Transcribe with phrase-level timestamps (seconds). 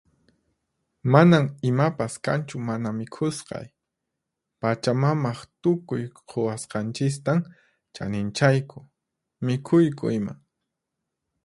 [1.15, 3.67] Manan imapas kanchu mana mikhusqay.
[4.59, 7.39] Pachamamaq tukuy quwasqanchistan
[7.95, 8.79] chaninchayku,
[9.45, 10.33] mikhuyku ima.